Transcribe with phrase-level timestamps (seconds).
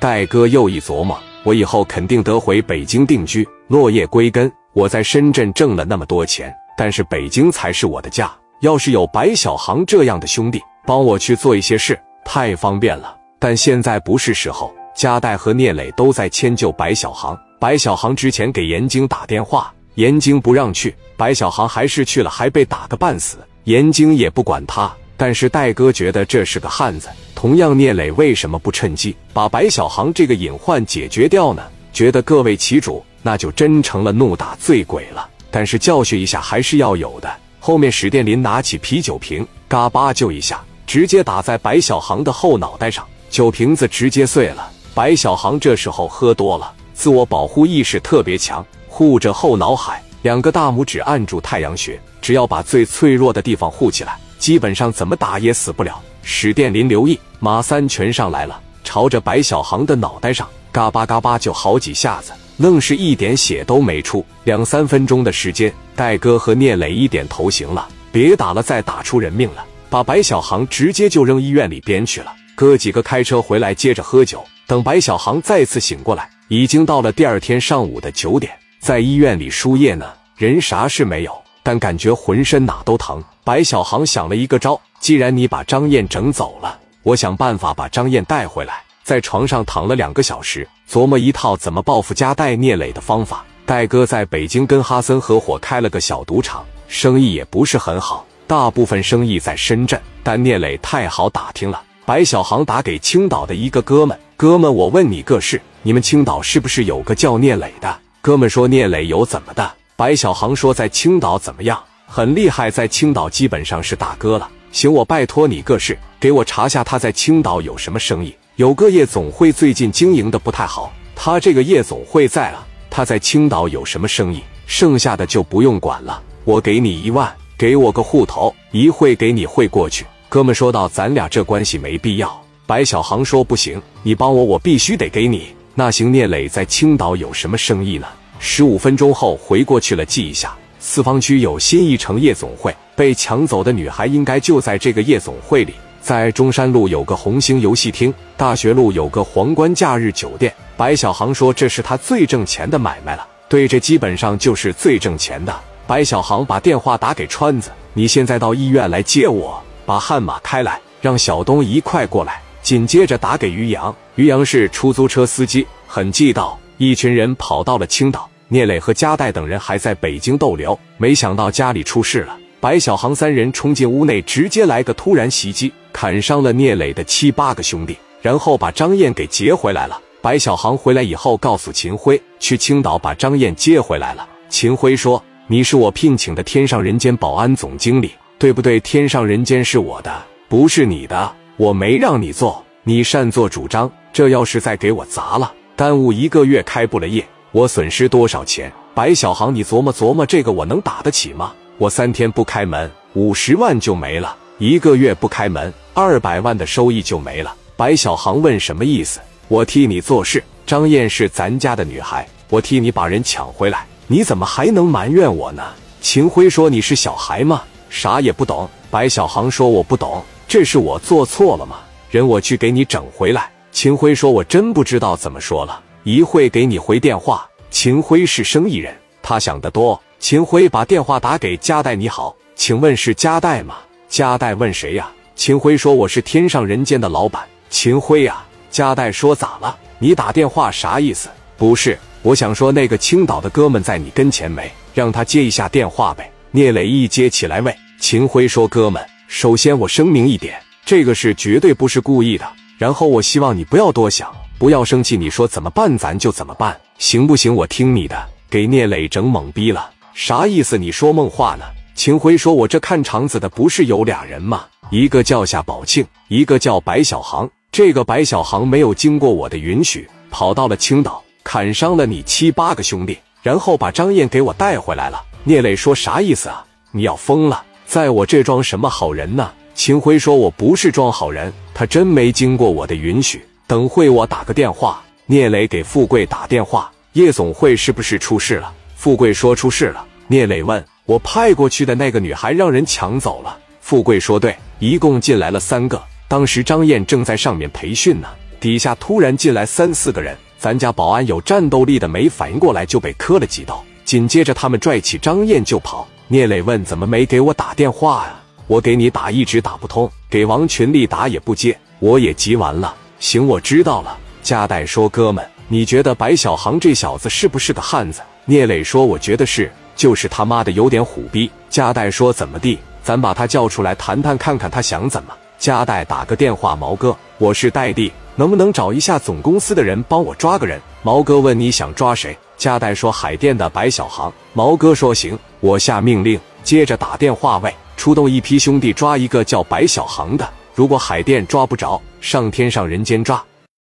[0.00, 4.50] 戴哥又一琢磨，我以后肯定得回北京定居，落叶归根。
[4.72, 8.32] 我在深圳挣了那么多钱，但是北京才是我的家。
[8.62, 13.14] 要是有白小航这样的兄弟帮我去做一些事，太方便了。
[13.38, 17.38] 但现在不是时候，加代和聂磊都在迁就白小航。
[17.58, 23.36] 白小航之前给严京打电话，严京不让去，白小航还是去了，还被打个半死。
[23.64, 24.90] 严京也不管他，
[25.20, 27.06] 但是戴哥觉得这是个汉子。
[27.34, 31.62] 同样，聂磊为什么不趁机把白小航这个隐患解决掉呢？
[31.92, 33.04] 觉得各为其主。
[33.22, 35.28] 那就真成了怒打醉鬼了。
[35.50, 37.30] 但是教训一下还是要有的。
[37.58, 44.72] 后面史殿林拿起啤酒瓶，嘎巴就一下，直接打在白小航的后脑袋上，酒瓶子直接碎了。
[44.94, 56.02] 白小航这时候喝多了，自我保护意识特别强，护着后脑海，两个大拇指按住太阳穴，只要把最脆弱的地方护起来，基本上怎么打也死不了。
[56.22, 62.32] 史殿林留意，马三全上来了，朝着白小航的脑袋上嘎巴嘎巴就好几下子。
[62.56, 72.34] 愣是一点血都没出，两三分钟的时间，戴哥和聂磊一点头行了，别打了，再打出人命了，把白小航直接就扔医院里边去了。
[72.54, 74.44] 哥几个开车回来，接着喝酒。
[74.66, 80.06] 等白小航再次醒过来，已经到了第二天上午的九点，在医院里输液呢，
[80.36, 83.22] 人啥事没有，但感觉浑身哪都疼。
[83.44, 88.82] 白小航想了一个招，既然你把张燕整走了，我想办法把张燕带回来。
[89.02, 93.44] 在床上躺了两个小时，琢磨一套怎么报复加代聂磊的方法。
[93.66, 100.00] 戴哥在北京跟哈森合伙开了个小赌场，生意也不是很好，大部分生意在深圳。
[100.22, 107.98] 但聂磊太好打听了，白小航打给青岛的一个哥们，哥们，我问你个事，你们青岛是不是有个叫聂磊的？
[108.20, 109.79] 哥们说聂磊有怎么的？
[110.00, 111.78] 白小航说在青岛怎么样？
[112.06, 114.48] 很厉害，在青岛基本上是大哥了。
[114.72, 118.34] 行，我拜托你个事，给我查下他在青岛有什么生意。
[118.56, 126.22] 有个夜总会最近经营的不太好，他这个夜总会在啊，他在青岛有什么生意，剩下的就不用管了。
[126.44, 130.06] 我给你一万，给我个户头，一会给你汇过去。
[130.30, 138.06] 哥们说道：“咱俩这关系没必要。”白小航说：“不行，你帮我，我必须得给你。”那行，聂磊在青岛有什么生意呢？
[138.42, 140.52] 十五分钟后回过去了，记一下。
[140.78, 145.74] 四方区有新一城夜总会，被抢走的女孩应该就在这个夜总会里。
[146.00, 150.52] 在中山路有个红星游戏厅，大学路有个皇冠假日酒店。
[150.74, 153.28] 白小航说这是他最挣钱的买卖了。
[153.46, 155.54] 对，这基本上就是最挣钱的。
[155.86, 162.40] 白小航把电话打给川子，你现在到医院来接我，把悍马开来，让小东一块过来。
[162.62, 166.58] 紧接着打给于洋，于洋是出租车司机，很地道。
[166.78, 172.36] 一群人跑到了青岛，聂磊和加代等人还在北京逗留，没想到家里出事了。
[172.58, 175.72] 白小航三人冲进屋内，直接来个突然袭击。
[175.92, 180.00] 砍伤了聂磊的七八个兄弟，然后把张燕给劫回来了。
[180.20, 184.28] 白小航回来以后，告诉秦辉去青岛把张燕接回来了。
[184.48, 188.80] 秦辉说：“你是我聘请的天上人间保安总经理，对不对？
[188.80, 190.12] 天上人间是我的，
[190.48, 191.32] 不是你的。
[191.56, 193.90] 我没让你做，你擅作主张。
[194.12, 201.52] 这要是再给我砸了，耽误一个月开不了业，我损失多少钱？”白小航，你琢磨琢磨，这个我能打得起吗？
[201.78, 204.36] 我三天不开门，五十万就没了。
[204.58, 207.54] 一个月不开门，二百万的收益就没了。
[207.76, 209.20] 白小航问什么意思？
[209.48, 210.42] 我替你做事。
[210.66, 215.62] 张燕是咱家的女孩，我替你把人抢回来，你怎么还能埋怨我呢？
[216.00, 217.62] 秦辉说你是小孩吗？
[217.88, 218.68] 啥也不懂。
[218.90, 221.78] 白小航说我不懂，这是我做错了吗？
[222.10, 223.50] 人我去给你整回来。
[223.72, 227.48] 秦辉说我真不知道怎么说了，一会给你回电话。
[227.70, 230.00] 秦辉是生意人，他想得多。
[230.18, 233.76] 秦辉把电话打给加代，你好，请问是加代吗？
[234.08, 235.10] 加代问谁呀？
[235.36, 239.76] 秦辉说：“我是天上人间的老板，秦辉呀。”加代说：“咋了？
[239.98, 241.28] 你打电话啥意思？
[241.56, 244.70] 不是，我想说那个青岛的哥们在你跟前没？
[244.92, 252.46] 让他接一下电话呗。”聂磊一接起来，喂，秦辉说：“哥们，首先我声明一点，这个事绝对不是故意的。
[252.76, 255.16] 然后我希望你不要多想，不要生气。
[255.16, 257.54] 你说怎么办，咱就怎么办，行不行？
[257.54, 260.76] 我听你的。”给聂磊整懵逼了，啥意思？
[260.76, 261.64] 你说梦话呢？
[261.94, 264.66] 秦辉说：“我这看场子的不是有俩人吗？
[264.90, 267.48] 一个叫夏宝庆，一个叫白小航。
[267.72, 276.62] 这个白小航没有经过我的允许，跑到了青岛，砍伤了你七八个兄弟，然后把张燕给我带回来了。”聂磊说：“啥意思啊？
[276.90, 283.40] 你要疯了，在我这装什么好人呢？”秦辉说：“我不是装好人，他真没经过我的允许。
[283.70, 290.84] 等会我打个电话。”聂磊给富贵打电话：“夜总会是不是出事了？”富贵说：“出事了。”聂磊问。
[291.06, 293.56] 我派过去的那个女孩让人抢走了。
[293.80, 296.02] 富贵说：“对，一共进来了三个。
[296.26, 298.26] 当时张燕正在上面培训呢。
[298.58, 306.08] 底下突然进来三四个人，咱家保安有战斗力的没反应过来就被磕了几刀，紧接着他们拽起张燕就跑。
[306.26, 308.34] 聂磊问：“怎么没给我打电话呀？
[308.66, 314.18] 我给你打一直打不通，给王群力打也不接，我也急完了。”行，我知道了。
[314.42, 322.78] 加代说：“哥们，你觉得白小航这小子是不是个汉子？”聂磊说：“我觉得是，就是他妈的有点虎逼。”加代说：“怎么地？
[323.02, 340.48] 咱把他叫出来谈谈，看看他想怎么。”加代打个电话：“毛哥，我是戴弟，能不能找一下总公司的人帮我抓个人？”毛哥问：“你想抓谁？”加代说：“海淀的白小航。”毛哥说：“行，我下命令。”接着打电话：“喂，出动一批兄弟抓一个叫白小航的。
[340.80, 343.44] 如果海淀抓不着，上天上人间抓。”